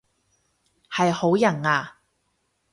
[0.89, 1.99] 係好人啊？